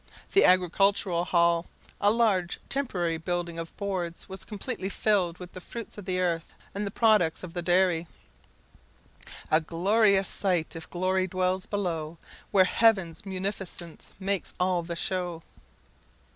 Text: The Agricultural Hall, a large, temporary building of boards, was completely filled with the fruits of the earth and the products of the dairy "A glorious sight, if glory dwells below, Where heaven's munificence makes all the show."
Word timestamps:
The 0.31 0.43
Agricultural 0.45 1.25
Hall, 1.25 1.67
a 2.01 2.09
large, 2.09 2.59
temporary 2.69 3.17
building 3.19 3.59
of 3.59 3.77
boards, 3.77 4.27
was 4.27 4.43
completely 4.43 4.89
filled 4.89 5.37
with 5.37 5.53
the 5.53 5.61
fruits 5.61 5.95
of 5.95 6.05
the 6.05 6.19
earth 6.19 6.51
and 6.73 6.87
the 6.87 6.89
products 6.89 7.43
of 7.43 7.53
the 7.53 7.61
dairy 7.61 8.07
"A 9.51 9.61
glorious 9.61 10.27
sight, 10.27 10.75
if 10.75 10.89
glory 10.89 11.27
dwells 11.27 11.67
below, 11.67 12.17
Where 12.49 12.65
heaven's 12.65 13.27
munificence 13.27 14.11
makes 14.19 14.55
all 14.59 14.81
the 14.81 14.95
show." 14.95 15.43